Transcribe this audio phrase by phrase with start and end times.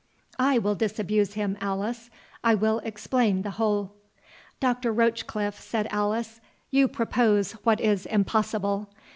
[0.39, 2.09] "I will disabuse him, Alice;
[2.43, 3.93] I will explain the whole."
[4.59, 8.89] "Doctor Rochecliffe," said Alice, "you propose what is impossible.